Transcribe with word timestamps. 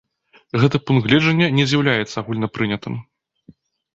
Гэты 0.61 0.79
пункт 0.87 1.03
гледжання 1.09 1.49
не 1.59 1.65
з'яўляецца 1.71 2.15
агульнапрынятым. 2.23 2.93